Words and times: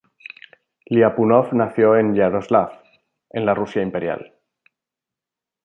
Liapunov 0.87 1.53
nació 1.53 1.95
en 1.95 2.15
Yaroslavl, 2.15 2.73
en 3.29 3.45
la 3.45 3.53
Rusia 3.53 3.83
Imperial. 3.83 4.33